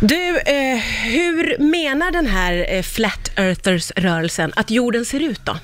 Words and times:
Du, 0.00 0.38
eh, 0.38 0.76
hur 1.04 1.58
menar 1.58 2.10
den 2.10 2.26
här 2.26 2.66
eh, 2.68 2.82
Flat 2.82 3.30
Earthers-rörelsen 3.36 4.52
att 4.56 4.70
jorden 4.70 5.04
ser 5.04 5.20
ut 5.20 5.40
då? 5.44 5.56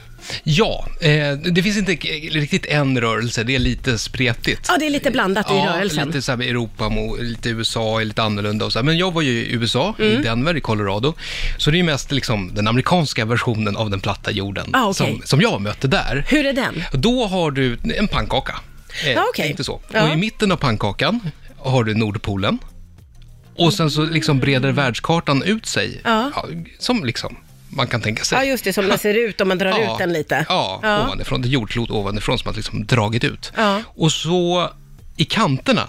Ja, 0.45 0.87
eh, 1.01 1.33
det 1.33 1.63
finns 1.63 1.77
inte 1.77 1.93
riktigt 1.93 2.67
en 2.67 3.01
rörelse, 3.01 3.43
det 3.45 3.55
är 3.55 3.59
lite 3.59 3.99
spretigt. 3.99 4.67
Ja, 4.69 4.77
det 4.79 4.87
är 4.87 4.91
lite 4.91 5.11
blandat 5.11 5.51
i 5.51 5.55
ja, 5.55 5.73
rörelsen. 5.77 6.07
lite 6.07 6.23
så 6.23 6.33
här 6.33 6.39
Europa, 6.43 6.89
lite 7.21 7.49
USA 7.49 8.01
är 8.01 8.05
lite 8.05 8.23
annorlunda 8.23 8.65
och 8.65 8.73
så 8.73 8.79
här. 8.79 8.85
Men 8.85 8.99
jag 8.99 9.13
var 9.13 9.23
ju 9.23 9.31
i 9.31 9.53
USA, 9.53 9.95
Mm. 9.99 10.13
i 10.21 10.23
Denver 10.23 10.57
i 10.57 10.61
Colorado. 10.61 11.15
Så 11.59 11.71
det 11.71 11.75
är 11.77 11.79
ju 11.79 11.85
mest 11.85 12.13
liksom 12.13 12.55
den 12.55 12.69
amerikanska 12.69 13.25
versionen 13.25 13.77
av 13.77 13.91
den 13.91 14.01
platta 14.01 14.31
jorden 14.31 14.71
Ah, 14.73 14.83
okej. 14.89 14.95
som, 14.95 15.23
som 15.25 15.41
jag 15.41 15.61
mötte 15.61 15.89
där. 15.89 16.25
Hur 16.29 16.47
är 16.47 16.53
den? 16.53 16.83
Då 16.93 17.27
har 17.27 17.51
du 17.51 17.79
en 17.97 18.09
pannkaka. 18.09 18.55
Eh, 19.05 19.13
Ja, 19.13 19.25
okej. 19.29 19.51
Inte 19.51 19.65
så. 19.65 19.81
Ja. 19.93 20.03
Och 20.09 20.13
i 20.13 20.17
mitten 20.17 20.53
av 20.53 20.57
pannkakan 20.57 21.21
har 21.59 21.85
du 21.85 21.95
Nordpolen. 21.95 22.59
Och 23.57 23.75
sen 23.75 23.91
så 23.91 24.03
liksom 24.05 24.39
breder 24.41 24.73
världskartan 24.73 25.43
ut 25.43 25.67
sig. 25.67 26.01
Ja. 26.05 26.31
som 26.79 27.05
liksom 27.05 27.37
man 27.69 27.87
kan 27.87 28.01
tänka 28.01 28.25
sig. 28.25 28.39
Ja, 28.39 28.45
just 28.45 28.65
det, 28.65 28.73
som 28.73 28.89
den 28.89 28.99
ser 28.99 29.15
ut 29.15 29.41
om 29.41 29.49
man 29.49 29.59
drar 29.59 29.79
ut 29.93 29.99
den 29.99 30.13
lite. 30.13 30.47
Ja, 30.49 30.81
Ja. 30.83 31.05
ovanifrån. 31.07 31.43
Det 31.43 31.49
är 31.49 31.51
jordklot 31.51 31.91
ovanifrån 31.91 32.39
som 32.39 32.49
har 32.49 32.55
liksom 32.55 32.87
dragit 32.87 33.25
ut. 33.25 33.53
Ja. 33.57 33.83
Och 33.87 34.13
så 34.13 34.71
i 35.17 35.25
kanterna 35.25 35.89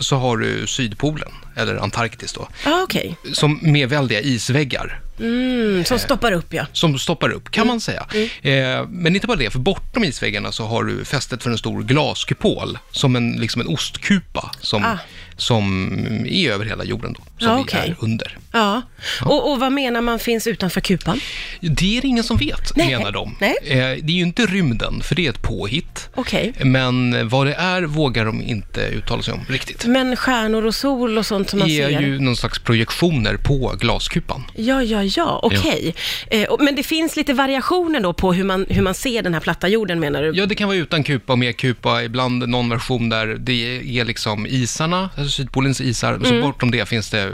så 0.00 0.16
har 0.16 0.36
du 0.36 0.66
Sydpolen, 0.66 1.28
eller 1.56 1.76
Antarktis 1.76 2.32
då, 2.32 2.48
Ja, 2.64 2.82
okej. 2.82 3.16
som 3.32 3.58
med 3.62 3.88
väldiga 3.88 4.20
isväggar 4.20 5.00
Mm, 5.20 5.84
som 5.84 5.98
stoppar 5.98 6.32
upp 6.32 6.54
ja. 6.54 6.66
som 6.72 6.98
stoppar 6.98 7.30
upp, 7.30 7.50
kan 7.50 7.66
man 7.66 7.80
säga. 7.80 8.06
Eh, 8.42 8.86
men 8.88 9.14
inte 9.14 9.26
bara 9.26 9.36
det, 9.36 9.50
för 9.50 9.58
bortom 9.58 10.04
isväggarna 10.04 10.52
så 10.52 10.64
har 10.66 10.84
du 10.84 11.04
fästet 11.04 11.42
för 11.42 11.50
en 11.50 11.58
stor 11.58 11.82
glaskupol, 11.82 12.78
som 12.90 13.16
en, 13.16 13.32
liksom 13.32 13.60
en 13.60 13.66
ostkupa, 13.68 14.50
som, 14.60 14.84
Ah. 14.84 14.98
som 15.36 15.92
är 16.28 16.50
över 16.50 16.64
hela 16.64 16.84
jorden 16.84 17.12
då, 17.12 17.20
som 17.38 17.48
Ja, 17.48 17.56
vi 17.56 17.62
okej. 17.62 17.80
är 17.80 17.96
under. 18.04 18.38
Ja. 18.52 18.82
Och, 19.24 19.52
och 19.52 19.60
vad 19.60 19.72
menar 19.72 20.00
man 20.00 20.18
finns 20.18 20.46
utanför 20.46 20.80
kupan? 20.80 21.20
Det 21.60 21.96
är 21.98 22.02
det 22.02 22.08
ingen 22.08 22.24
som 22.24 22.36
vet, 22.36 22.76
Nej. 22.76 22.86
menar 22.86 23.12
de. 23.12 23.36
Nej. 23.40 23.56
Eh, 23.64 23.78
det 23.78 24.12
är 24.12 24.16
ju 24.16 24.22
inte 24.22 24.46
rymden, 24.46 25.02
för 25.02 25.14
det 25.14 25.26
är 25.26 25.30
ett 25.30 25.42
påhitt. 25.42 26.08
Okej. 26.14 26.52
Men 26.64 27.28
vad 27.28 27.46
det 27.46 27.54
är 27.54 27.82
vågar 27.82 28.24
de 28.24 28.42
inte 28.42 28.80
uttala 28.80 29.22
sig 29.22 29.34
om 29.34 29.40
riktigt. 29.48 29.84
Men 29.86 30.16
stjärnor 30.16 30.66
och 30.66 30.74
sol 30.74 31.18
och 31.18 31.26
sånt 31.26 31.41
som 31.50 31.58
man 31.58 31.68
Det 31.68 31.80
är 31.82 31.88
ser? 31.90 32.00
ju 32.00 32.18
någon 32.18 32.36
slags 32.36 32.58
projektioner 32.58 33.36
på 33.36 33.74
glaskupan. 33.80 34.44
Ja, 34.54 34.82
ja, 34.82 35.02
ja, 35.02 35.40
okej. 35.42 35.94
Eh, 36.30 36.48
och- 36.48 36.60
men 36.62 36.74
det 36.74 36.82
finns 36.82 37.16
lite 37.16 37.32
variationer 37.32 38.00
då 38.00 38.12
på 38.12 38.32
hur 38.32 38.44
man, 38.44 38.66
hur 38.68 38.82
man 38.82 38.94
ser 38.94 39.22
den 39.22 39.34
här 39.34 39.40
platta 39.40 39.68
jorden 39.68 40.00
menar 40.00 40.22
du? 40.22 40.32
Ja, 40.34 40.46
det 40.46 40.54
kan 40.54 40.68
vara 40.68 40.78
utan 40.78 41.04
kupa 41.04 41.32
och 41.32 41.38
med 41.38 41.56
kupa, 41.56 42.02
ibland 42.02 42.48
någon 42.48 42.68
version 42.70 43.08
där 43.08 43.26
det 43.26 43.80
är 44.00 44.04
liksom 44.04 44.46
isarna, 44.46 45.10
alltså 45.16 45.30
Sydpolens 45.30 45.80
isar, 45.80 46.12
Mm. 46.14 46.24
så 46.28 46.40
bortom 46.46 46.70
det 46.70 46.88
finns 46.88 47.10
det 47.10 47.30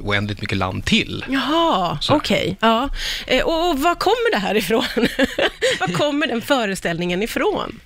oändligt 0.00 0.40
mycket 0.40 0.58
land 0.58 0.84
till. 0.84 1.24
Jaha, 1.28 1.98
okej. 2.10 2.56
Ja. 2.60 2.88
Eh, 3.26 3.44
och, 3.44 3.70
och 3.70 3.78
var 3.80 3.94
kommer 3.94 4.30
det 4.32 4.38
här 4.38 4.54
ifrån? 4.56 4.84
var 5.80 5.88
kommer 5.92 6.26
den 6.26 6.42
föreställningen 6.42 7.22
ifrån? 7.22 7.80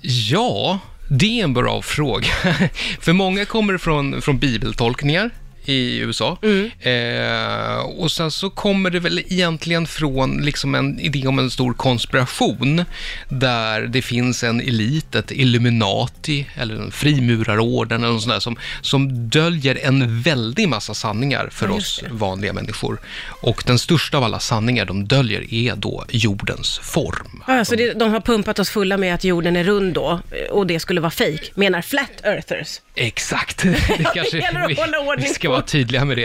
Ja, 0.00 0.78
det 1.08 1.40
är 1.40 1.44
en 1.44 1.54
bra 1.54 1.82
fråga. 1.82 2.28
För 3.00 3.12
många 3.12 3.44
kommer 3.44 3.78
från, 3.78 4.22
från 4.22 4.38
bibeltolkningar 4.38 5.30
i 5.68 5.98
USA. 5.98 6.38
Mm. 6.42 6.70
Eh, 6.80 7.78
och 7.78 8.12
sen 8.12 8.30
så 8.30 8.50
kommer 8.50 8.90
det 8.90 9.00
väl 9.00 9.18
egentligen 9.18 9.86
från 9.86 10.36
liksom 10.42 10.74
en 10.74 11.00
idé 11.00 11.26
om 11.26 11.38
en 11.38 11.50
stor 11.50 11.74
konspiration 11.74 12.84
där 13.28 13.80
det 13.80 14.02
finns 14.02 14.42
en 14.44 14.60
elit, 14.60 15.14
ett 15.14 15.30
Illuminati 15.30 16.46
eller 16.56 16.74
en 16.74 16.90
frimurarorden 16.92 18.02
eller 18.04 18.12
något 18.12 18.22
sånt 18.22 18.34
där 18.34 18.40
som, 18.40 18.56
som 18.80 19.28
döljer 19.28 19.78
en 19.82 20.22
väldig 20.22 20.68
massa 20.68 20.94
sanningar 20.94 21.48
för 21.52 21.66
Ja, 21.68 21.72
oss 21.74 22.00
det. 22.04 22.08
vanliga 22.12 22.52
människor. 22.52 23.00
Och 23.42 23.62
den 23.66 23.78
största 23.78 24.16
av 24.18 24.24
alla 24.24 24.38
sanningar 24.38 24.84
de 24.84 25.06
döljer 25.06 25.54
är 25.54 25.76
då 25.76 26.04
jordens 26.10 26.78
form. 26.78 27.42
Ja, 27.46 27.64
så 27.64 27.74
det, 27.76 27.92
de 27.92 28.10
har 28.10 28.20
pumpat 28.20 28.58
oss 28.58 28.70
fulla 28.70 28.96
med 28.96 29.14
att 29.14 29.24
jorden 29.24 29.56
är 29.56 29.64
rund 29.64 29.94
då, 29.94 30.20
och 30.50 30.66
det 30.66 30.80
skulle 30.80 31.00
vara 31.00 31.10
fake, 31.10 31.44
menar 31.54 31.82
flat 31.82 32.10
earthers. 32.24 32.80
Exakt. 32.94 33.62
Det 33.62 34.04
kanske, 34.14 34.38
gäller 34.42 34.60
att 34.60 34.78
hålla 34.78 34.98
ordning 35.00 35.28
på. 35.42 35.57
Vara 35.58 35.66
tydliga 35.66 36.04
med 36.04 36.16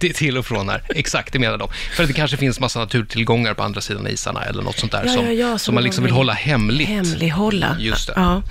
det, 0.00 0.12
till 0.12 0.38
och 0.38 0.46
från 0.46 0.68
här. 0.68 0.82
Exakt, 0.88 1.32
det 1.32 1.38
menar 1.38 1.58
de. 1.58 1.68
För 1.96 2.02
att 2.02 2.08
det 2.08 2.14
kanske 2.14 2.36
finns 2.36 2.60
massa 2.60 2.78
naturtillgångar 2.78 3.54
på 3.54 3.62
andra 3.62 3.80
sidan 3.80 4.06
isarna 4.08 4.44
eller 4.44 4.62
något 4.62 4.78
sånt 4.78 4.92
där 4.92 5.02
Ja, 5.06 5.12
som, 5.12 5.24
ja, 5.26 5.32
ja, 5.32 5.48
som, 5.50 5.58
som 5.58 5.74
man 5.74 5.84
liksom 5.84 6.04
vill 6.04 6.12
hålla 6.12 6.32
hemligt. 6.32 6.88
Hemlighålla. 6.88 7.76
Just 7.78 8.06
det. 8.06 8.12
Ja. 8.16 8.42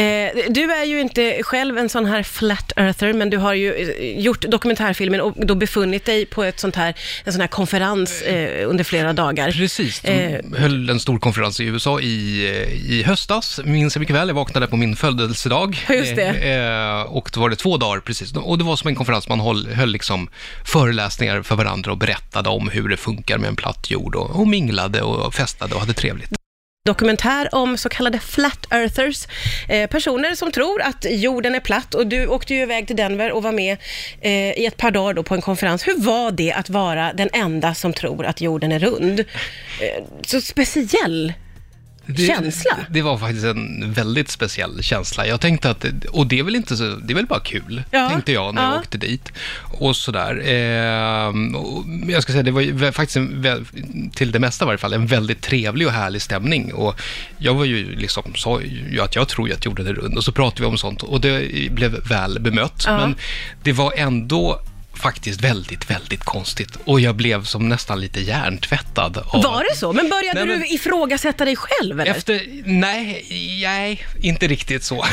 Eh, 0.00 0.30
du 0.50 0.72
är 0.72 0.84
ju 0.84 1.00
inte 1.00 1.38
själv 1.42 1.78
en 1.78 1.88
sån 1.88 2.06
här 2.06 2.22
flat 2.22 2.72
earther, 2.76 3.12
men 3.12 3.30
du 3.30 3.36
har 3.36 3.54
ju 3.54 3.74
eh, 3.74 4.20
gjort 4.20 4.40
dokumentärfilmen 4.42 5.20
och 5.20 5.46
då 5.46 5.54
befunnit 5.54 6.04
dig 6.04 6.26
på 6.26 6.44
ett 6.44 6.60
sånt 6.60 6.76
här, 6.76 6.94
en 7.24 7.32
sån 7.32 7.40
här 7.40 7.48
konferens 7.48 8.22
eh, 8.22 8.68
under 8.70 8.84
flera 8.84 9.12
dagar. 9.12 9.50
Precis, 9.52 10.00
de 10.00 10.12
Eh. 10.12 10.40
höll 10.60 10.90
en 10.90 11.00
stor 11.00 11.18
konferens 11.18 11.60
i 11.60 11.64
USA 11.64 12.00
i, 12.00 12.46
i 12.88 13.02
höstas, 13.06 13.60
minns 13.64 13.96
jag 13.96 14.00
mycket 14.00 14.16
väl. 14.16 14.28
Jag 14.28 14.34
vaknade 14.34 14.66
på 14.66 14.76
min 14.76 14.96
födelsedag. 14.96 15.86
Just 15.88 16.16
det. 16.16 16.28
Eh, 16.28 17.00
eh, 17.00 17.02
och 17.02 17.30
då 17.34 17.40
var 17.40 17.50
det 17.50 17.56
två 17.56 17.76
dagar 17.76 18.00
precis. 18.00 18.32
Och 18.32 18.58
det 18.58 18.64
var 18.64 18.76
som 18.76 18.88
en 18.88 18.94
konferens, 18.94 19.28
man 19.28 19.40
höll, 19.40 19.66
höll 19.74 19.92
liksom 19.92 20.28
föreläsningar 20.64 21.42
för 21.42 21.56
varandra 21.56 21.92
och 21.92 21.98
berättade 21.98 22.48
om 22.48 22.68
hur 22.68 22.88
det 22.88 22.96
funkar 22.96 23.38
med 23.38 23.48
en 23.48 23.56
platt 23.56 23.90
jord 23.90 24.14
och, 24.14 24.40
och 24.40 24.48
minglade 24.48 25.02
och 25.02 25.34
festade 25.34 25.74
och 25.74 25.80
hade 25.80 25.92
trevligt. 25.92 26.30
dokumentär 26.84 27.54
om 27.54 27.76
så 27.76 27.88
kallade 27.88 28.18
flat 28.18 28.66
earthers, 28.70 29.26
eh, 29.68 29.90
personer 29.90 30.34
som 30.34 30.52
tror 30.52 30.82
att 30.82 31.06
jorden 31.10 31.54
är 31.54 31.60
platt 31.60 31.94
och 31.94 32.06
du 32.06 32.26
åkte 32.26 32.54
ju 32.54 32.62
iväg 32.62 32.86
till 32.86 32.96
Denver 32.96 33.32
och 33.32 33.42
var 33.42 33.52
med 33.52 33.78
eh, 34.20 34.32
i 34.32 34.66
ett 34.66 34.76
par 34.76 34.90
dagar 34.90 35.14
då 35.14 35.22
på 35.22 35.34
en 35.34 35.42
konferens. 35.42 35.86
Hur 35.86 36.00
var 36.00 36.30
det 36.30 36.52
att 36.52 36.70
vara 36.70 37.12
den 37.12 37.28
enda 37.32 37.74
som 37.74 37.92
tror 37.92 38.26
att 38.26 38.40
jorden 38.40 38.72
är 38.72 38.78
rund? 38.78 39.20
Eh, 39.20 40.04
så 40.26 40.40
speciell 40.40 41.32
det, 42.06 42.26
känsla. 42.26 42.76
Det 42.90 43.02
var 43.02 43.18
faktiskt 43.18 43.44
en 43.44 43.92
väldigt 43.92 44.30
speciell 44.30 44.82
känsla. 44.82 45.26
Jag 45.26 45.40
tänkte 45.40 45.70
att, 45.70 45.84
och 46.10 46.26
det 46.26 46.38
är 46.38 46.42
väl 46.42 46.56
inte 46.56 46.76
så, 46.76 46.84
det 46.84 47.12
är 47.12 47.14
väl 47.14 47.26
bara 47.26 47.40
kul, 47.40 47.82
Ja, 47.90 48.08
tänkte 48.08 48.32
jag 48.32 48.54
när 48.54 48.62
ja. 48.62 48.70
jag 48.70 48.78
åkte 48.78 48.98
dit. 48.98 49.32
Och 49.62 49.96
sådär. 49.96 50.42
Ehm, 50.46 51.54
och 51.54 51.84
jag 52.08 52.22
ska 52.22 52.32
säga, 52.32 52.42
det 52.42 52.50
var 52.50 52.92
faktiskt, 52.92 53.16
en, 53.16 54.10
till 54.14 54.32
det 54.32 54.38
mesta 54.38 54.64
i 54.64 54.66
varje 54.66 54.78
fall, 54.78 54.92
en 54.92 55.06
väldigt 55.06 55.40
trevlig 55.40 55.86
och 55.86 55.92
härlig 55.92 56.22
stämning. 56.22 56.74
Och 56.74 57.00
jag 57.38 57.54
var 57.54 57.64
ju 57.64 57.96
liksom, 57.96 58.32
sa 58.36 58.60
ju 58.60 59.00
att 59.00 59.16
jag 59.16 59.28
tror 59.28 59.52
att 59.52 59.64
jorden 59.64 59.86
är 59.86 59.94
rund, 59.94 60.16
och 60.16 60.24
så 60.24 60.32
pratade 60.32 60.62
vi 60.62 60.66
om 60.66 60.78
sånt, 60.78 61.02
och 61.02 61.20
det 61.20 61.72
blev 61.72 62.08
väl 62.08 62.40
bemött. 62.40 62.84
Ja. 62.86 62.96
Men 62.96 63.14
det 63.62 63.72
var 63.72 63.92
ändå 63.96 64.60
faktiskt 64.94 65.40
väldigt, 65.40 65.90
väldigt 65.90 66.24
konstigt. 66.24 66.76
Och 66.84 67.00
jag 67.00 67.14
blev 67.16 67.44
som 67.44 67.68
nästan 67.68 68.00
lite 68.00 68.20
hjärntvättad. 68.20 69.16
Av 69.18 69.42
Var 69.42 69.64
det 69.70 69.76
så? 69.76 69.92
Men 69.92 70.08
började 70.08 70.44
Nej, 70.44 70.48
men- 70.48 70.60
du 70.60 70.66
ifrågasätta 70.74 71.44
dig 71.44 71.56
själv 71.56 72.00
eller? 72.00 72.10
efter, 72.10 72.42
nej, 72.64 73.24
nej, 73.62 74.06
inte 74.20 74.46
riktigt 74.46 74.84
så. 74.84 75.04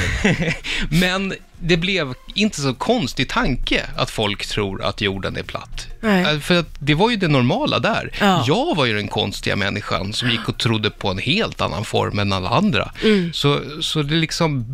Men 0.90 1.34
det 1.62 1.78
blev 1.78 2.14
inte 2.36 2.62
så 2.62 2.74
konstig 2.74 3.30
tanke 3.30 3.86
att 3.98 4.10
folk 4.10 4.46
tror 4.46 4.84
att 4.84 5.02
jorden 5.02 5.38
är 5.38 5.44
platt. 5.44 5.88
Nej. 6.02 6.34
Eh, 6.34 6.40
För 6.40 6.60
att 6.60 6.68
det 6.80 6.94
var 6.94 7.10
ju 7.10 7.16
det 7.16 7.28
normala 7.28 7.80
där. 7.80 8.12
Ja. 8.20 8.44
Jag 8.48 8.76
var 8.76 8.86
ju 8.86 8.94
den 8.94 9.08
konstiga 9.08 9.56
människan 9.56 10.14
som 10.14 10.30
gick 10.30 10.50
och 10.50 10.58
trodde 10.58 10.90
på 10.90 11.08
en 11.10 11.18
helt 11.18 11.62
annan 11.62 11.86
form 11.86 12.20
än 12.20 12.34
alla 12.34 12.50
andra. 12.50 12.92
Mm. 13.04 13.34
Så, 13.34 13.60
så 13.82 14.02
det 14.02 14.16
liksom 14.16 14.66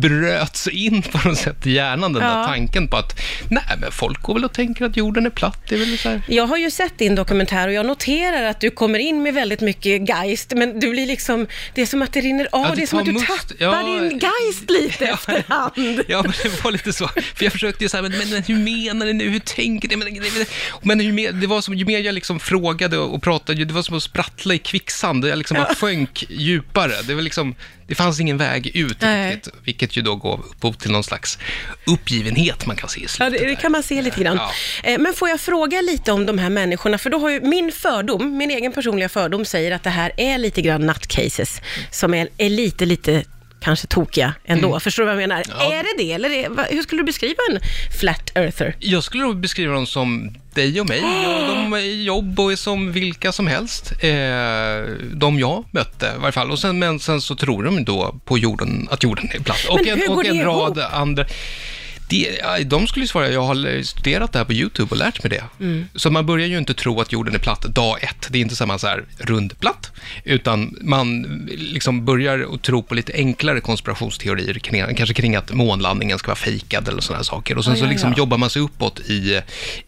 bröts 0.00 0.68
in 0.68 1.02
på 1.02 1.28
något 1.28 1.38
sätt 1.38 1.66
i 1.66 1.70
hjärnan, 1.72 2.12
den 2.12 2.22
Ja. 2.22 2.28
där 2.34 2.44
tanken 2.46 2.88
på 2.88 2.96
att 2.96 3.20
nej, 3.48 3.62
men 3.80 3.92
folk 3.92 4.22
går 4.22 4.34
väl 4.34 4.44
och 4.44 4.52
tänker 4.52 4.84
att 4.84 4.96
jorden 4.96 5.26
är 5.26 5.30
platt. 5.30 5.58
Det 5.68 5.74
är 5.74 5.78
väl 5.78 5.98
så 5.98 6.08
här. 6.08 6.22
Jag 6.28 6.46
har 6.46 6.56
ju 6.56 6.70
sett 6.70 6.98
din 6.98 7.14
dokumentär 7.14 7.68
och 7.68 7.74
jag 7.74 7.86
noterar 7.86 8.42
att 8.42 8.60
du 8.60 8.70
kommer 8.70 8.98
in 8.98 9.22
med 9.22 9.34
väldigt 9.34 9.60
mycket 9.60 10.08
geist, 10.08 10.52
men 10.56 10.80
du 10.80 10.90
blir 10.90 11.06
liksom, 11.06 11.46
det 11.74 11.82
är 11.82 11.86
som 11.86 12.02
att 12.02 12.12
det 12.12 12.20
rinner 12.20 12.48
av, 12.52 12.62
Ja, 12.62 12.68
det, 12.70 12.76
det 12.76 12.82
är 12.82 12.86
som 12.86 12.98
att 12.98 13.04
du 13.04 13.12
must. 13.12 13.26
tappar 13.26 14.00
din 14.00 14.18
geist 14.18 14.70
lite 14.70 15.06
efterhand. 15.14 16.00
Ja, 16.08 16.24
det 16.42 16.64
var 16.64 16.70
lite 16.70 16.92
så. 16.92 17.08
För 17.08 17.44
jag 17.44 17.52
försökte 17.52 17.84
ju 17.84 17.88
säga, 17.88 18.02
men, 18.02 18.12
men, 18.18 18.30
men 18.30 18.42
hur 18.42 18.56
menar 18.56 19.06
ni 19.06 19.12
nu? 19.12 19.28
Hur 19.28 19.38
tänker 19.38 19.88
ni? 19.88 19.96
Men, 19.96 20.18
men, 20.82 21.00
hur 21.00 21.12
mer, 21.12 21.32
det 21.32 21.46
var 21.46 21.60
som, 21.60 21.74
ju 21.74 21.84
mer 21.84 21.98
jag 22.00 22.14
liksom 22.14 22.40
frågade 22.40 22.98
och 22.98 23.22
pratade, 23.22 23.64
det 23.64 23.74
var 23.74 23.82
som 23.82 23.96
att 23.96 24.02
sprattla 24.02 24.54
i 24.54 24.58
kvicksand. 24.58 25.24
Jag 25.26 25.38
liksom 25.38 25.54
bara 25.56 25.74
sjönk 25.74 26.24
djupare. 26.28 26.92
Det 27.02 27.14
var 27.14 27.22
liksom, 27.22 27.54
det 27.86 27.94
fanns 27.94 28.20
ingen 28.20 28.36
väg 28.38 28.66
ut 28.76 28.96
Nej. 29.00 29.34
riktigt, 29.34 29.54
vilket 29.64 29.96
ju 29.96 30.02
då 30.02 30.16
gav 30.16 30.40
upphov 30.40 30.72
till 30.72 30.90
någon 30.90 31.04
slags 31.04 31.38
uppgivenhet 31.86 32.66
man 32.66 32.76
kan 32.76 32.88
se 32.88 33.00
i 33.00 33.02
Ja, 33.02 33.08
slutet. 33.08 33.32
det, 33.32 33.38
det 33.46 33.54
där. 33.54 33.60
kan 33.60 33.72
man 33.72 33.82
se 33.82 34.02
lite 34.02 34.20
grann. 34.20 34.36
Ja. 34.36 34.52
Eh, 34.90 34.98
Men 34.98 35.14
får 35.14 35.28
jag 35.28 35.40
fråga 35.40 35.80
lite 35.80 36.12
om 36.12 36.26
de 36.26 36.38
här 36.38 36.50
människorna? 36.50 36.98
För 36.98 37.10
då 37.10 37.18
har 37.18 37.30
ju 37.30 37.40
min 37.40 37.72
fördom, 37.72 38.36
min 38.36 38.50
egen 38.50 38.72
personliga 38.72 39.08
fördom 39.08 39.44
säger 39.44 39.72
att 39.72 39.82
det 39.82 39.90
här 39.90 40.12
är 40.16 40.38
lite 40.38 40.62
grann 40.62 40.86
nutcases 40.86 41.60
som 41.90 42.14
är, 42.14 42.28
är 42.38 42.50
lite, 42.50 42.86
lite 42.86 43.24
kanske 43.60 43.86
tokiga 43.86 44.34
ändå. 44.44 44.80
Förstår 44.80 45.02
du 45.02 45.06
vad 45.06 45.22
jag 45.22 45.28
menar? 45.28 45.42
Mm. 45.46 45.56
Ja. 45.58 45.72
Är 45.74 45.82
det 45.82 46.02
det? 46.04 46.12
Eller 46.12 46.30
är, 46.30 46.74
hur 46.74 46.82
skulle 46.82 47.00
du 47.02 47.06
beskriva 47.06 47.38
en 47.50 47.60
flat 48.00 48.30
earther? 48.34 48.76
Jag 48.78 49.04
skulle 49.04 49.22
nog 49.22 49.36
beskriva 49.40 49.74
dem 49.74 49.86
som 49.86 50.34
dig 50.54 50.80
och 50.80 50.88
mig, 50.88 51.00
och 51.26 51.46
de 51.56 51.72
är 51.72 51.78
i 51.78 52.04
jobb 52.04 52.40
och 52.40 52.52
är 52.52 52.56
som 52.56 52.92
vilka 52.92 53.32
som 53.32 53.46
helst. 53.46 53.92
Eh, 54.00 54.08
de 55.12 55.38
jag 55.38 55.64
mötte 55.70 56.06
i 56.16 56.20
varje 56.20 56.32
fall. 56.32 56.50
Och 56.50 56.58
sen, 56.58 56.78
men 56.78 57.00
sen 57.00 57.20
så 57.20 57.36
tror 57.36 57.62
de 57.64 57.84
då 57.84 58.14
på 58.24 58.38
jorden, 58.38 58.88
att 58.90 59.02
jorden 59.02 59.28
är 59.34 59.38
platt. 59.40 59.66
Och 59.68 59.76
Men 59.84 59.88
en, 59.92 59.98
hur 59.98 60.06
går 60.08 60.16
och 60.16 60.22
det 60.22 60.28
en 60.28 60.36
ihop? 60.36 60.76
rad 60.76 60.78
andra. 60.78 61.24
Det, 62.08 62.40
de 62.64 62.86
skulle 62.86 63.04
ju 63.04 63.08
svara, 63.08 63.28
jag 63.28 63.42
har 63.42 63.82
studerat 63.82 64.32
det 64.32 64.38
här 64.38 64.46
på 64.46 64.52
YouTube 64.52 64.90
och 64.90 64.96
lärt 64.96 65.22
mig 65.22 65.30
det. 65.30 65.44
Mm. 65.60 65.88
Så 65.94 66.10
man 66.10 66.26
börjar 66.26 66.46
ju 66.46 66.58
inte 66.58 66.74
tro 66.74 67.00
att 67.00 67.12
jorden 67.12 67.34
är 67.34 67.38
platt 67.38 67.62
dag 67.62 68.02
ett. 68.02 68.28
Det 68.30 68.38
är 68.38 68.42
inte 68.42 68.56
samma 68.56 68.78
så 68.78 68.86
här 68.86 69.04
rundplatt, 69.18 69.92
utan 70.24 70.76
man 70.80 71.22
liksom 71.48 72.04
börjar 72.04 72.54
att 72.54 72.62
tro 72.62 72.82
på 72.82 72.94
lite 72.94 73.12
enklare 73.12 73.60
konspirationsteorier, 73.60 74.54
kring, 74.54 74.94
kanske 74.94 75.14
kring 75.14 75.36
att 75.36 75.52
månlandningen 75.52 76.18
ska 76.18 76.26
vara 76.26 76.36
fejkad 76.36 76.88
eller 76.88 77.00
sådana 77.00 77.24
saker. 77.24 77.58
Och 77.58 77.64
sen 77.64 77.72
Ja, 77.72 77.78
så 77.78 77.84
ja, 77.84 77.90
liksom 77.90 78.10
ja. 78.10 78.18
jobbar 78.18 78.38
man 78.38 78.50
sig 78.50 78.62
uppåt 78.62 79.00
i, 79.00 79.40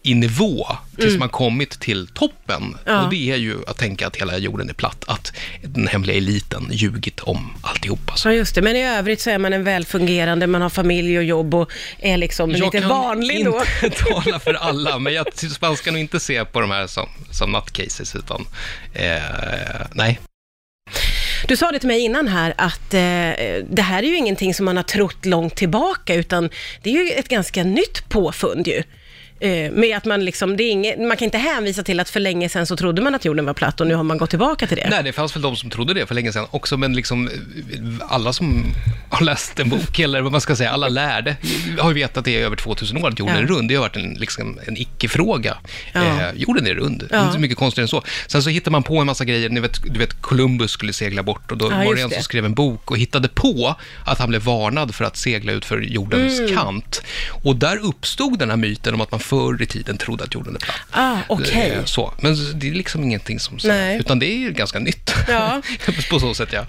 i 0.03 0.13
nivå 0.13 0.67
tills 1.01 1.19
man 1.19 1.29
kommit 1.29 1.79
till 1.79 2.07
toppen. 2.07 2.63
Mm. 2.63 2.77
Ja. 2.85 3.03
Och 3.03 3.09
det 3.09 3.31
är 3.31 3.35
ju 3.35 3.57
att 3.67 3.77
tänka 3.77 4.07
att 4.07 4.15
hela 4.15 4.37
jorden 4.37 4.69
är 4.69 4.73
platt, 4.73 5.03
att 5.07 5.33
den 5.61 5.87
hemliga 5.87 6.17
eliten 6.17 6.67
ljugit 6.71 7.19
om 7.19 7.53
alltihop. 7.61 7.99
Alltså. 8.09 8.29
Ja, 8.29 8.35
just 8.35 8.55
det. 8.55 8.61
Men 8.61 8.75
i 8.75 8.83
övrigt 8.83 9.21
så 9.21 9.29
är 9.29 9.37
man 9.37 9.53
en 9.53 9.63
välfungerande, 9.63 10.47
man 10.47 10.61
har 10.61 10.69
familj 10.69 11.17
och 11.17 11.23
jobb 11.23 11.55
och 11.55 11.71
är 11.99 12.17
liksom 12.17 12.49
lite 12.49 12.79
vanlig 12.79 13.45
då. 13.45 13.63
inte 13.83 14.03
tala 14.03 14.39
för 14.39 14.53
alla, 14.53 14.99
men 14.99 15.13
jag, 15.13 15.27
man 15.61 15.77
ska 15.77 15.91
nog 15.91 16.01
inte 16.01 16.19
se 16.19 16.45
på 16.45 16.61
de 16.61 16.71
här 16.71 16.87
som, 16.87 17.09
som 17.31 17.51
nutcases, 17.51 18.15
utan 18.15 18.45
eh, 18.93 19.21
nej. 19.93 20.19
Du 21.47 21.57
sa 21.57 21.71
det 21.71 21.79
till 21.79 21.87
mig 21.87 21.99
innan 21.99 22.27
här 22.27 22.53
att 22.57 22.93
eh, 22.93 22.99
det 23.69 23.81
här 23.81 24.03
är 24.03 24.07
ju 24.07 24.17
ingenting 24.17 24.53
som 24.53 24.65
man 24.65 24.77
har 24.77 24.83
trott 24.83 25.25
långt 25.25 25.55
tillbaka, 25.55 26.13
utan 26.15 26.49
det 26.83 26.89
är 26.89 26.93
ju 26.93 27.11
ett 27.11 27.27
ganska 27.27 27.63
nytt 27.63 28.09
påfund 28.09 28.67
ju. 28.67 28.83
Eh, 29.41 29.71
med 29.71 29.97
att 29.97 30.05
man 30.05 30.25
liksom, 30.25 30.57
det 30.57 30.63
är 30.63 30.71
inget, 30.71 30.99
man 30.99 31.17
kan 31.17 31.25
inte 31.25 31.37
hänvisa 31.37 31.83
till 31.83 31.99
att 31.99 32.09
för 32.09 32.19
länge 32.19 32.49
sedan 32.49 32.65
så 32.65 32.77
trodde 32.77 33.01
man 33.01 33.15
att 33.15 33.25
jorden 33.25 33.45
var 33.45 33.53
platt 33.53 33.81
och 33.81 33.87
nu 33.87 33.95
har 33.95 34.03
man 34.03 34.17
gått 34.17 34.29
tillbaka 34.29 34.67
till 34.67 34.77
det. 34.77 34.87
Nej, 34.89 35.03
det 35.03 35.13
fanns 35.13 35.35
väl 35.35 35.41
de 35.41 35.55
som 35.55 35.69
trodde 35.69 35.93
det 35.93 36.05
för 36.05 36.15
länge 36.15 36.31
sedan 36.33 36.47
också, 36.51 36.77
men 36.77 36.95
liksom 36.95 37.27
eh, 37.27 37.33
alla 38.07 38.33
som 38.33 38.65
har 39.11 39.25
läst 39.25 39.59
en 39.59 39.69
bok, 39.69 39.99
eller 39.99 40.21
vad 40.21 40.31
man 40.31 40.41
ska 40.41 40.55
säga, 40.55 40.69
alla 40.71 40.89
lärde, 40.89 41.35
har 41.79 41.89
ju 41.89 41.93
vetat 41.95 42.17
att 42.17 42.25
det 42.25 42.35
är 42.41 42.45
över 42.45 42.55
2000 42.55 42.97
år 43.03 43.07
att 43.09 43.19
jorden 43.19 43.35
Ja. 43.35 43.41
är 43.41 43.45
rund. 43.47 43.69
Det 43.69 43.75
har 43.75 43.81
varit 43.81 43.95
en, 43.95 44.13
liksom, 44.13 44.59
en 44.67 44.77
icke-fråga. 44.77 45.57
Ja. 45.93 46.01
Eh, 46.01 46.27
jorden 46.35 46.67
är 46.67 46.73
rund, 46.73 47.07
Ja. 47.11 47.19
inte 47.21 47.33
så 47.33 47.39
mycket 47.39 47.57
konstigare 47.57 47.83
än 47.83 47.87
så. 47.87 48.03
Sen 48.27 48.43
så 48.43 48.49
hittar 48.49 48.71
man 48.71 48.83
på 48.83 48.97
en 48.99 49.05
massa 49.05 49.25
grejer, 49.25 49.49
ni 49.49 49.59
vet, 49.59 49.83
du 49.93 49.99
vet 49.99 50.21
Columbus 50.21 50.71
skulle 50.71 50.93
segla 50.93 51.23
bort 51.23 51.51
och 51.51 51.57
då 51.57 51.71
Ja, 51.71 51.77
var 51.77 51.95
det 51.95 52.01
en 52.01 52.09
som 52.09 52.23
skrev 52.23 52.45
en 52.45 52.53
bok 52.53 52.91
och 52.91 52.97
hittade 52.97 53.27
på 53.27 53.75
att 54.05 54.19
han 54.19 54.29
blev 54.29 54.41
varnad 54.41 54.95
för 54.95 55.05
att 55.05 55.17
segla 55.17 55.51
ut 55.51 55.65
för 55.65 55.81
jordens 55.81 56.39
Mm. 56.39 56.55
kant. 56.55 57.01
Och 57.43 57.55
där 57.55 57.77
uppstod 57.77 58.39
den 58.39 58.49
här 58.49 58.57
myten 58.57 58.93
om 58.93 59.01
att 59.01 59.11
man 59.11 59.19
förr 59.19 59.61
i 59.61 59.65
tiden 59.65 59.97
trodde 59.97 60.23
att 60.23 60.33
jorden 60.33 60.55
är 60.55 60.59
platt. 60.59 60.75
Ah, 60.91 61.17
okej. 61.27 61.71
Eh, 61.77 61.85
Så. 61.85 62.13
Men 62.21 62.35
det 62.59 62.69
är 62.69 62.73
liksom 62.73 63.03
ingenting 63.03 63.39
som 63.39 63.59
så, 63.59 63.71
utan 63.99 64.19
det 64.19 64.25
är 64.25 64.37
ju 64.37 64.51
ganska 64.51 64.79
nytt. 64.79 65.13
Ja. 65.27 65.61
på 66.09 66.19
så 66.19 66.33
sätt, 66.33 66.49
ja. 66.53 66.65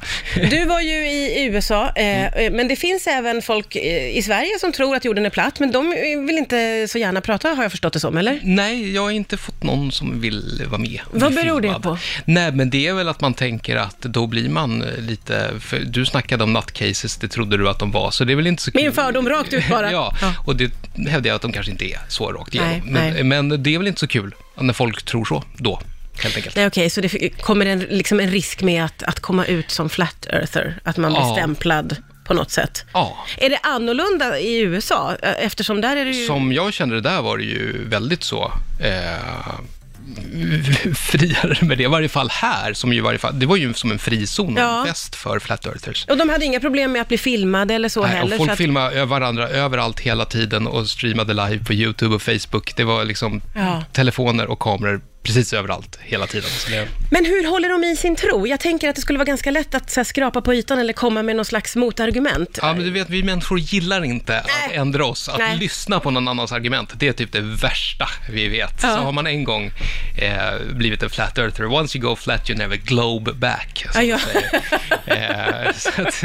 Du 0.50 0.64
var 0.64 0.80
ju 0.80 0.94
i 1.10 1.44
USA, 1.44 1.92
eh, 1.96 2.24
eh, 2.26 2.31
men 2.52 2.68
det 2.68 2.76
finns 2.76 3.06
även 3.06 3.42
folk 3.42 3.76
eh, 3.76 4.16
i 4.16 4.22
Sverige 4.22 4.58
som 4.60 4.72
tror 4.72 4.96
att 4.96 5.04
jorden 5.04 5.26
är 5.26 5.30
platt, 5.30 5.60
men 5.60 5.72
de 5.72 5.90
vill 6.26 6.38
inte 6.38 6.88
så 6.90 6.98
gärna 6.98 7.20
prata, 7.20 7.48
har 7.48 7.62
jag 7.62 7.70
förstått 7.70 7.92
det 7.92 8.00
som, 8.00 8.16
eller? 8.16 8.40
Nej, 8.42 8.94
jag 8.94 9.02
har 9.02 9.10
inte 9.10 9.36
fått 9.36 9.62
någon 9.62 9.92
som 9.92 10.20
vill 10.20 10.62
vara 10.66 10.80
med. 10.80 11.00
Vad 11.10 11.34
beror 11.34 11.60
det 11.60 11.68
filmad. 11.68 11.82
på? 11.82 11.98
Nej, 12.24 12.52
men 12.52 12.70
det 12.70 12.86
är 12.86 12.92
väl 12.94 13.08
att 13.08 13.20
man 13.20 13.34
tänker 13.34 13.76
att 13.76 14.00
då 14.00 14.26
blir 14.26 14.48
man 14.48 14.82
eh, 14.82 14.98
lite... 14.98 15.50
För 15.60 15.78
du 15.78 16.06
snackade 16.06 16.44
om 16.44 16.52
nutcases, 16.52 17.16
det 17.16 17.28
trodde 17.28 17.56
du 17.56 17.68
att 17.68 17.78
de 17.78 17.90
var, 17.90 18.10
så 18.10 18.24
det 18.24 18.32
är 18.32 18.36
väl 18.36 18.46
inte 18.46 18.62
så 18.62 18.70
Min 18.74 18.84
kul. 18.84 18.92
fördom 18.94 19.28
rakt 19.28 19.52
ut 19.52 19.68
bara. 19.70 19.92
ja, 19.92 20.16
Ja. 20.22 20.34
och 20.46 20.56
det 20.56 20.70
hävdar 21.08 21.28
jag 21.28 21.34
att 21.36 21.42
de 21.42 21.52
kanske 21.52 21.72
inte 21.72 21.84
är 21.84 21.98
så 22.08 22.32
rakt 22.32 22.54
igenom. 22.54 22.70
Nej, 22.70 22.82
men, 22.84 23.12
nej. 23.14 23.24
men 23.24 23.62
det 23.62 23.74
är 23.74 23.78
väl 23.78 23.86
inte 23.88 24.00
så 24.00 24.06
kul 24.06 24.34
när 24.60 24.72
folk 24.72 25.02
tror 25.02 25.24
så, 25.24 25.44
då. 25.56 25.80
Nej, 26.56 26.66
okej, 26.66 26.90
så 26.90 27.00
det 27.00 27.28
kommer 27.40 27.66
en, 27.66 27.78
liksom 27.80 28.20
en 28.20 28.30
risk 28.30 28.62
med 28.62 28.84
att, 28.84 29.02
att 29.02 29.20
komma 29.20 29.44
ut 29.44 29.70
som 29.70 29.88
flat 29.88 30.26
earther, 30.30 30.78
att 30.84 30.96
man 30.96 31.12
blir 31.12 31.20
Ja. 31.22 31.34
stämplad 31.36 31.96
på 32.24 32.34
något 32.34 32.50
sätt. 32.50 32.84
Ja. 32.92 33.16
Är 33.36 33.50
det 33.50 33.58
annorlunda 33.62 34.38
i 34.38 34.60
USA? 34.60 35.14
Eh, 35.22 35.44
Eftersom 35.46 35.80
där 35.80 35.96
är 35.96 36.04
det 36.04 36.10
ju... 36.10 36.26
Som 36.26 36.52
jag 36.52 36.72
kände 36.72 36.94
det 36.94 37.00
där 37.00 37.22
var 37.22 37.38
det 37.38 37.44
ju 37.44 37.88
väldigt 37.88 38.24
så 38.24 38.52
eh, 38.80 39.54
friare 40.94 41.58
med 41.66 41.78
det, 41.78 41.84
i 41.84 41.86
varje 41.86 42.08
fall 42.08 42.28
här, 42.30 42.72
som 42.72 42.92
ju 42.92 43.00
varje 43.00 43.18
fall, 43.18 43.38
det 43.38 43.46
var 43.46 43.56
ju 43.56 43.74
som 43.74 43.90
en 43.90 43.98
frizon, 43.98 44.54
Ja. 44.58 44.80
en 44.80 44.86
fest 44.86 45.14
för 45.16 45.38
flat 45.38 45.66
earthers. 45.66 46.06
Och 46.08 46.16
de 46.16 46.28
hade 46.28 46.44
inga 46.44 46.60
problem 46.60 46.92
med 46.92 47.02
att 47.02 47.08
bli 47.08 47.18
filmade 47.18 47.74
eller 47.74 47.88
så 47.88 48.02
Nej, 48.02 48.10
heller. 48.10 48.32
och 48.32 48.36
folk 48.38 48.48
så 48.48 48.52
att, 48.52 48.58
filmade 48.58 49.04
varandra 49.04 49.48
överallt 49.48 50.00
hela 50.00 50.24
tiden 50.24 50.66
och 50.66 50.86
streamade 50.88 51.34
live 51.34 51.64
på 51.64 51.72
YouTube 51.72 52.14
och 52.14 52.22
Facebook. 52.22 52.76
Det 52.76 52.84
var 52.84 53.04
liksom 53.04 53.40
Ja. 53.54 53.84
telefoner 53.92 54.46
och 54.46 54.58
kameror 54.58 55.00
precis 55.22 55.52
överallt 55.52 55.98
hela 56.02 56.26
tiden. 56.26 56.50
Så 56.50 56.70
det, 56.70 56.88
Men 57.10 57.24
hur 57.24 57.46
håller 57.50 57.68
de 57.68 57.84
i 57.84 57.96
sin 57.96 58.16
tro? 58.16 58.46
Jag 58.46 58.60
tänker 58.60 58.88
att 58.88 58.94
det 58.94 59.00
skulle 59.02 59.18
vara 59.18 59.26
ganska 59.26 59.50
lätt 59.50 59.74
att 59.74 59.90
så 59.90 60.00
här, 60.00 60.04
skrapa 60.04 60.40
på 60.42 60.54
ytan 60.54 60.78
eller 60.78 60.92
komma 60.92 61.22
med 61.22 61.36
någon 61.36 61.44
slags 61.44 61.76
motargument. 61.76 62.58
ja, 62.62 62.74
men 62.74 62.84
du 62.84 62.90
vet, 62.90 63.10
vi 63.10 63.22
människor 63.22 63.58
gillar 63.58 64.04
inte 64.04 64.38
att 64.38 64.46
Nej. 64.68 64.76
ändra 64.76 65.04
oss. 65.04 65.28
Att 65.28 65.38
Nej. 65.38 65.56
lyssna 65.56 66.00
på 66.00 66.10
någon 66.10 66.28
annans 66.28 66.52
argument, 66.52 66.92
det 66.96 67.08
är 67.08 67.12
typ 67.12 67.32
det 67.32 67.40
värsta 67.40 68.08
vi 68.30 68.48
vet. 68.48 68.82
Ja. 68.82 68.96
Så 68.96 69.02
har 69.02 69.12
man 69.12 69.26
en 69.26 69.44
gång 69.44 69.70
eh, 70.18 70.60
blivit 70.74 71.02
en 71.02 71.10
flat 71.10 71.38
earther, 71.38 71.66
once 71.66 71.98
you 71.98 72.08
go 72.08 72.16
flat 72.16 72.50
you 72.50 72.58
never 72.58 72.76
globe 72.76 73.32
back. 73.32 73.86
som 73.92 74.06
Ja, 74.08 74.18
eh, 75.06 75.72
så 75.76 76.02
att, 76.02 76.24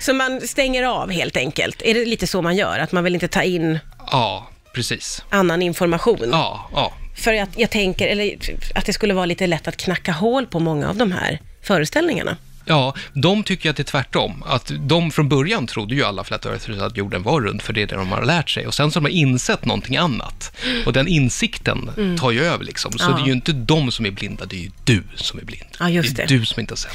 Så 0.00 0.12
man 0.14 0.40
stänger 0.40 0.82
av 0.82 1.10
helt 1.10 1.36
enkelt. 1.36 1.82
Är 1.82 1.94
det 1.94 2.04
lite 2.04 2.26
så 2.26 2.42
man 2.42 2.56
gör? 2.56 2.78
Att 2.78 2.92
man 2.92 3.04
vill 3.04 3.14
inte 3.14 3.28
ta 3.28 3.42
in 3.42 3.78
ja, 4.10 4.50
precis. 4.74 5.24
annan 5.30 5.62
information? 5.62 6.28
Ja, 6.32 6.70
ja. 6.74 6.92
För 7.18 7.34
att 7.34 7.48
jag 7.56 7.70
tänker, 7.70 8.08
eller 8.08 8.36
att 8.74 8.86
det 8.86 8.92
skulle 8.92 9.14
vara 9.14 9.26
lite 9.26 9.46
lätt 9.46 9.68
att 9.68 9.76
knacka 9.76 10.12
hål 10.12 10.46
på 10.46 10.60
många 10.60 10.88
av 10.88 10.96
de 10.96 11.12
här 11.12 11.40
föreställningarna. 11.62 12.36
Ja, 12.64 12.94
de 13.12 13.42
tycker 13.42 13.70
att 13.70 13.76
det 13.76 13.82
är 13.82 13.84
tvärtom. 13.84 14.42
Att 14.46 14.72
de 14.80 15.10
från 15.10 15.28
början 15.28 15.66
trodde 15.66 15.94
ju 15.94 16.04
alla 16.04 16.24
flat 16.24 16.46
earthers 16.46 16.78
att 16.78 16.96
jorden 16.96 17.22
var 17.22 17.40
rund, 17.40 17.62
för 17.62 17.72
det 17.72 17.82
är 17.82 17.86
det 17.86 17.94
de 17.96 18.08
har 18.12 18.24
lärt 18.24 18.50
sig. 18.50 18.66
Och 18.66 18.74
sen 18.74 18.90
så 18.90 19.00
har 19.00 19.08
de 19.08 19.14
insett 19.14 19.64
någonting 19.64 19.96
annat. 19.96 20.56
Och 20.86 20.92
den 20.92 21.08
insikten 21.08 21.90
tar 22.20 22.30
ju 22.30 22.44
över 22.44 22.64
liksom. 22.64 22.92
Så 22.92 23.10
Ja. 23.10 23.16
det 23.16 23.22
är 23.22 23.26
ju 23.26 23.32
inte 23.32 23.52
de 23.52 23.92
som 23.92 24.06
är 24.06 24.10
blinda, 24.10 24.44
det 24.46 24.56
är 24.56 24.60
ju 24.60 24.70
du 24.84 25.02
som 25.14 25.38
är 25.38 25.44
blind. 25.44 25.68
Ja, 25.78 25.88
just 25.90 26.16
det 26.16 26.22
är 26.22 26.26
det. 26.26 26.34
du 26.38 26.44
som 26.46 26.60
inte 26.60 26.72
har 26.72 26.76
sett. 26.76 26.92